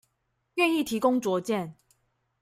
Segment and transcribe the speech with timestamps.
[0.55, 1.75] 願意提供卓見